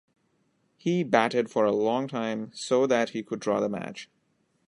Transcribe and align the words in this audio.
He 0.77 1.03
batted 1.03 1.51
for 1.51 1.63
a 1.63 1.71
long 1.71 2.07
time 2.07 2.49
so 2.55 2.87
that 2.87 3.09
he 3.11 3.21
could 3.21 3.39
draw 3.39 3.59
the 3.59 3.69
match. 3.69 4.09